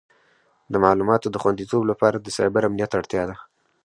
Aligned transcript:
د 0.71 0.73
معلوماتو 0.83 1.27
د 1.31 1.35
خوندیتوب 1.43 1.83
لپاره 1.91 2.17
د 2.19 2.27
سایبر 2.37 2.61
امنیت 2.65 2.91
اړتیا 2.99 3.23
ده. 3.29 3.35